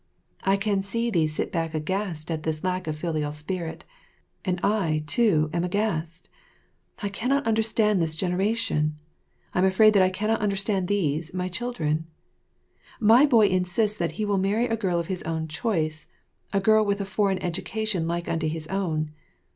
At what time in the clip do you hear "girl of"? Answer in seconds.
14.75-15.05